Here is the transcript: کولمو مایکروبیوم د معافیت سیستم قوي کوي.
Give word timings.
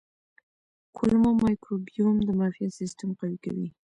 کولمو 0.95 1.29
مایکروبیوم 1.43 2.15
د 2.23 2.29
معافیت 2.39 2.71
سیستم 2.79 3.09
قوي 3.19 3.37
کوي. 3.45 3.67